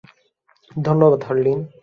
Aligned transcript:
ধন্যবাদ, 0.79 1.21
হারলিন। 1.23 1.59